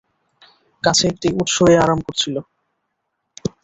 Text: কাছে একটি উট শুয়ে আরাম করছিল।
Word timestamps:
কাছে 0.83 1.03
একটি 1.11 1.27
উট 1.39 1.47
শুয়ে 1.55 1.75
আরাম 1.83 1.99
করছিল। 2.07 2.35